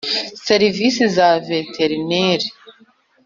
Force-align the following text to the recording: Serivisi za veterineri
Serivisi 0.45 1.03
za 1.15 1.29
veterineri 1.47 2.47